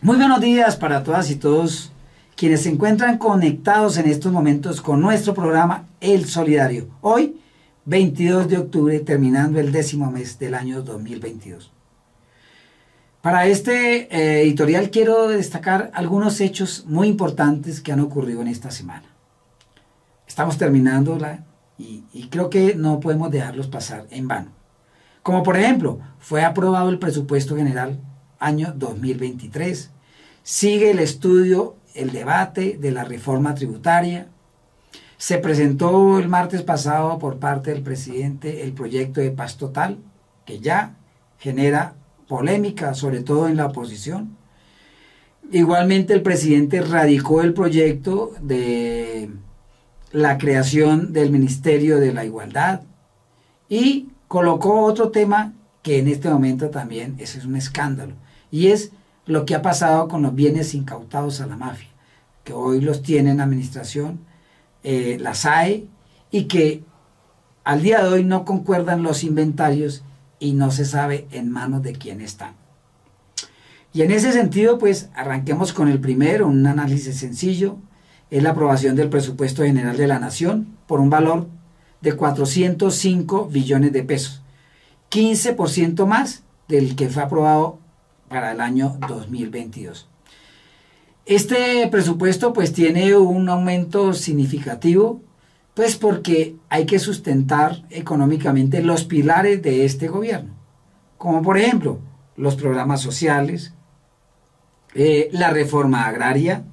[0.00, 1.90] Muy buenos días para todas y todos
[2.36, 6.88] quienes se encuentran conectados en estos momentos con nuestro programa El Solidario.
[7.00, 7.40] Hoy,
[7.84, 11.72] 22 de octubre, terminando el décimo mes del año 2022.
[13.22, 18.70] Para este eh, editorial quiero destacar algunos hechos muy importantes que han ocurrido en esta
[18.70, 19.06] semana.
[20.28, 21.18] Estamos terminando
[21.76, 24.52] y, y creo que no podemos dejarlos pasar en vano.
[25.24, 27.98] Como por ejemplo, fue aprobado el presupuesto general
[28.38, 29.90] año 2023.
[30.42, 34.28] Sigue el estudio, el debate de la reforma tributaria.
[35.16, 39.98] Se presentó el martes pasado por parte del presidente el proyecto de paz total,
[40.44, 40.94] que ya
[41.38, 41.94] genera
[42.28, 44.36] polémica, sobre todo en la oposición.
[45.50, 49.30] Igualmente el presidente radicó el proyecto de
[50.12, 52.82] la creación del Ministerio de la Igualdad
[53.68, 58.14] y colocó otro tema que en este momento también es un escándalo
[58.50, 58.92] y es
[59.26, 61.88] lo que ha pasado con los bienes incautados a la mafia,
[62.44, 64.20] que hoy los tiene en administración,
[64.82, 65.86] eh, la SAE,
[66.30, 66.82] y que
[67.64, 70.02] al día de hoy no concuerdan los inventarios
[70.38, 72.54] y no se sabe en manos de quién están.
[73.92, 77.78] Y en ese sentido, pues arranquemos con el primero, un análisis sencillo,
[78.30, 81.48] es la aprobación del presupuesto general de la nación por un valor
[82.00, 84.42] de 405 billones de pesos,
[85.10, 87.80] 15% más del que fue aprobado
[88.28, 90.08] para el año 2022.
[91.26, 95.20] Este presupuesto pues tiene un aumento significativo,
[95.74, 100.54] pues porque hay que sustentar económicamente los pilares de este gobierno,
[101.18, 102.00] como por ejemplo
[102.36, 103.74] los programas sociales,
[104.94, 106.64] eh, la reforma agraria,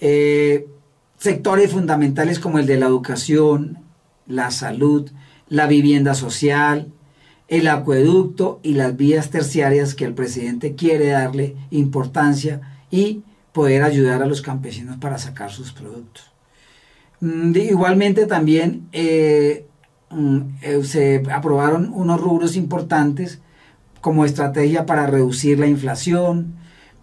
[0.00, 0.66] eh,
[1.18, 3.84] sectores fundamentales como el de la educación,
[4.26, 5.10] la salud,
[5.48, 6.92] la vivienda social,
[7.48, 14.22] el acueducto y las vías terciarias que el presidente quiere darle importancia y poder ayudar
[14.22, 16.32] a los campesinos para sacar sus productos.
[17.20, 19.66] Mm, igualmente también eh,
[20.10, 23.40] mm, eh, se aprobaron unos rubros importantes
[24.00, 26.54] como estrategia para reducir la inflación,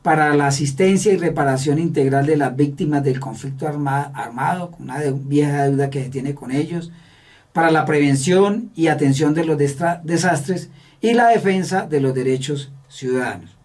[0.04, 5.90] para la asistencia y reparación integral de las víctimas del conflicto armado, una vieja deuda
[5.90, 6.92] que se tiene con ellos,
[7.54, 10.70] para la prevención y atención de los desastres
[11.00, 13.56] y la defensa de los derechos ciudadanos.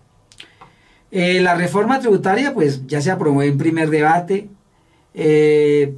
[1.10, 4.50] Eh, la reforma tributaria, pues ya se aprobó en primer debate
[5.14, 5.96] eh,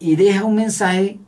[0.00, 1.20] y deja un mensaje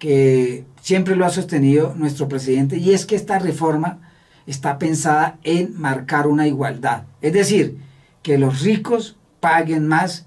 [0.00, 4.00] que siempre lo ha sostenido nuestro presidente y es que esta reforma
[4.48, 7.78] está pensada en marcar una igualdad, es decir,
[8.24, 10.26] que los ricos paguen más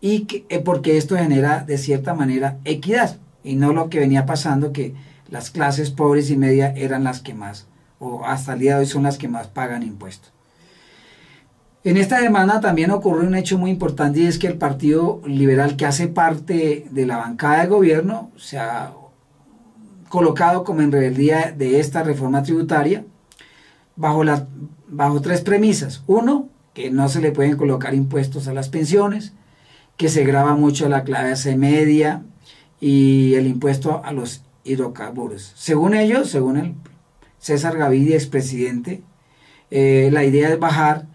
[0.00, 4.26] y que, eh, porque esto genera de cierta manera equidad y no lo que venía
[4.26, 4.94] pasando que
[5.30, 7.66] las clases pobres y media eran las que más,
[8.00, 10.32] o hasta el día de hoy son las que más pagan impuestos.
[11.84, 15.76] En esta semana también ocurrió un hecho muy importante y es que el Partido Liberal
[15.76, 18.94] que hace parte de la bancada de gobierno se ha
[20.08, 23.04] colocado como en rebeldía de esta reforma tributaria
[23.96, 24.22] bajo,
[24.88, 26.02] bajo tres premisas.
[26.06, 29.34] Uno, que no se le pueden colocar impuestos a las pensiones,
[29.98, 32.22] que se graba mucho la clase media
[32.86, 35.54] y el impuesto a los hidrocarburos.
[35.56, 36.74] Según ellos, según el
[37.38, 39.00] César Gavidia, expresidente,
[39.70, 41.06] eh, la idea es bajar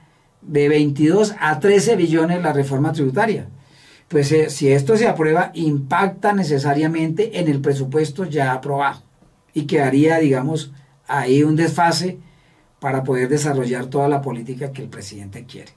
[0.42, 3.50] de 22 a 13 billones la reforma tributaria.
[4.08, 9.04] Pues eh, si esto se aprueba, impacta necesariamente en el presupuesto ya aprobado
[9.54, 10.74] y quedaría, digamos,
[11.08, 12.18] ahí un desfase
[12.80, 15.74] para poder desarrollar toda la política que el presidente quiere.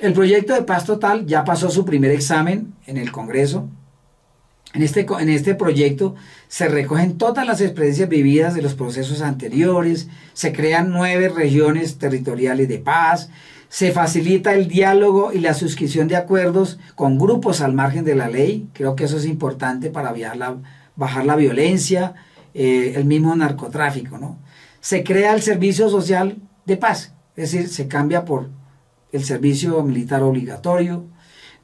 [0.00, 3.68] El proyecto de paz total ya pasó su primer examen en el Congreso,
[4.74, 6.14] en este, en este proyecto
[6.48, 12.68] se recogen todas las experiencias vividas de los procesos anteriores, se crean nueve regiones territoriales
[12.68, 13.30] de paz,
[13.68, 18.28] se facilita el diálogo y la suscripción de acuerdos con grupos al margen de la
[18.28, 20.14] ley, creo que eso es importante para
[20.96, 22.14] bajar la violencia,
[22.54, 24.18] eh, el mismo narcotráfico.
[24.18, 24.38] ¿no?
[24.80, 28.50] Se crea el servicio social de paz, es decir, se cambia por
[29.12, 31.06] el servicio militar obligatorio,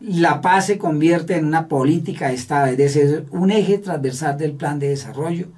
[0.07, 4.53] la paz se convierte en una política de Estado, es decir, un eje transversal del
[4.53, 5.49] plan de desarrollo.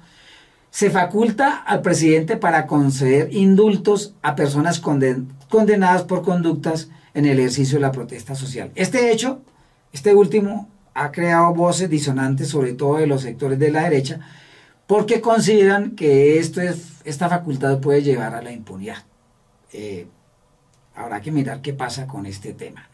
[0.71, 4.79] Se faculta al presidente para conceder indultos a personas
[5.49, 8.71] condenadas por conductas en el ejercicio de la protesta social.
[8.75, 9.41] Este hecho,
[9.91, 14.19] este último, ha creado voces disonantes, sobre todo de los sectores de la derecha,
[14.87, 19.03] porque consideran que esto es, esta facultad puede llevar a la impunidad.
[19.73, 20.07] Eh,
[20.95, 22.87] habrá que mirar qué pasa con este tema.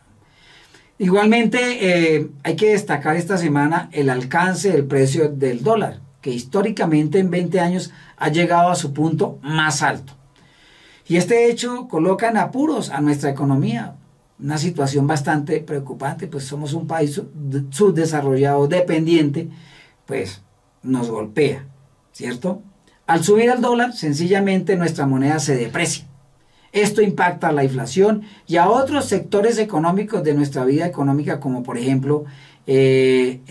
[0.99, 7.19] Igualmente, eh, hay que destacar esta semana el alcance del precio del dólar, que históricamente
[7.19, 10.13] en 20 años ha llegado a su punto más alto.
[11.07, 13.95] Y este hecho coloca en apuros a nuestra economía,
[14.39, 17.21] una situación bastante preocupante, pues somos un país
[17.69, 19.49] subdesarrollado, dependiente,
[20.05, 20.41] pues
[20.83, 21.65] nos golpea,
[22.11, 22.61] ¿cierto?
[23.07, 26.05] Al subir el dólar, sencillamente nuestra moneda se deprecia.
[26.73, 31.61] Esto impacta a la inflación y a otros sectores económicos de nuestra vida económica, como
[31.61, 32.25] por ejemplo
[32.65, 33.41] eh,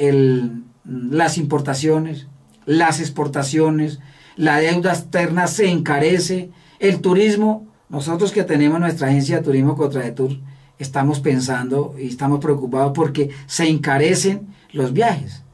[0.85, 2.27] las importaciones,
[2.67, 4.01] las exportaciones,
[4.37, 10.03] la deuda externa se encarece, el turismo, nosotros que tenemos nuestra agencia de turismo contra
[10.03, 10.33] de Tour,
[10.81, 15.45] estamos pensando y estamos preocupados porque se encarecen los viajes.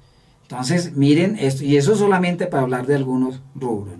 [0.42, 3.94] Entonces, miren esto, y eso solamente para hablar de algunos rubros.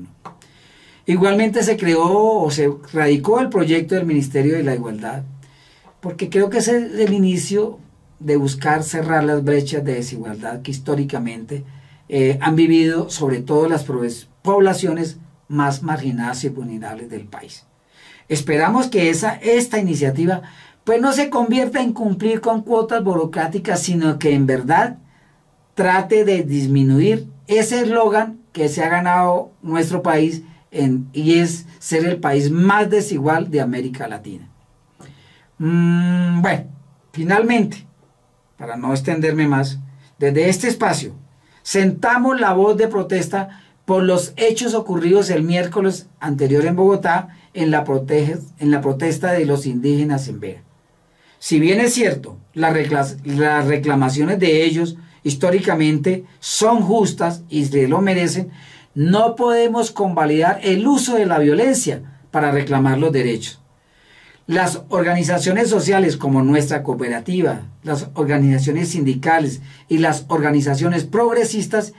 [1.09, 5.23] Igualmente se creó o se radicó el proyecto del Ministerio de la Igualdad,
[6.01, 7.79] porque creo que es el, inicio
[8.19, 11.65] de buscar cerrar las brechas de desigualdad que históricamente
[12.11, 13.87] eh, han vivido sobre todo las
[14.43, 15.17] poblaciones
[15.49, 17.65] más marginadas y vulnerables del país.
[18.29, 20.43] Esperamos que esa, esta iniciativa
[20.85, 24.99] pues no se convierta en cumplir con cuotas burocráticas, sino que en verdad
[25.75, 32.21] trate de disminuir ese eslogan que se ha ganado nuestro país y es ser el
[32.21, 34.49] país más desigual de América Latina.
[35.59, 36.65] Mm, bueno,
[37.13, 37.87] finalmente,
[38.57, 39.79] para no extenderme más,
[40.19, 41.15] desde este espacio
[41.63, 47.71] sentamos la voz de protesta por los hechos ocurridos el miércoles anterior en Bogotá en
[47.71, 47.85] la,
[48.59, 50.63] en la protesta de los indígenas en Vera.
[51.39, 52.75] Si bien es cierto, las,
[53.67, 58.51] reclamaciones de ellos históricamente son justas y se lo merecen,
[58.95, 63.61] no podemos convalidar el uso de la violencia para reclamar los derechos.
[64.47, 71.93] Las organizaciones sociales como nuestra cooperativa, las organizaciones sindicales y las organizaciones progresistas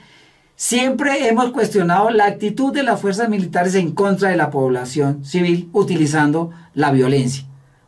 [0.56, 5.70] siempre hemos cuestionado la actitud de las fuerzas militares en contra de la población civil
[5.72, 7.44] utilizando la violencia.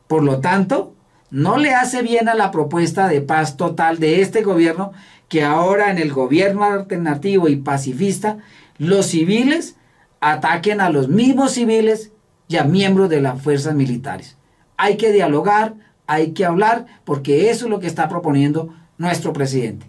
[0.06, 0.94] Por lo tanto,
[1.30, 4.92] no le hace bien a la propuesta de paz total de este gobierno
[5.28, 8.38] que ahora en el gobierno alternativo y pacifista
[8.78, 9.76] los civiles
[10.20, 12.12] ataquen a los mismos civiles
[12.48, 14.36] y a miembros de las fuerzas militares.
[14.76, 15.74] Hay que dialogar,
[16.06, 19.86] hay que hablar, porque eso es lo que está proponiendo nuestro presidente.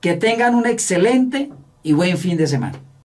[0.00, 1.50] Que tengan un excelente
[1.82, 2.80] y buen fin de semana.